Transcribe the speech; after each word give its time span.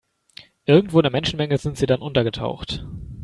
Irgendwo 0.65 0.97
in 0.97 1.03
der 1.03 1.11
Menschenmenge 1.11 1.59
sind 1.59 1.77
sie 1.77 1.85
dann 1.85 2.01
untergetaucht. 2.01 2.83